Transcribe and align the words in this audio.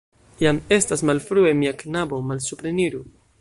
Jam 0.43 0.59
estas 0.77 1.03
malfrue, 1.09 1.51
mia 1.61 1.75
knabo, 1.83 2.23
malsupreniru. 2.31 3.05